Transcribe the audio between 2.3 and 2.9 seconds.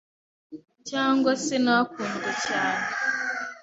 cyane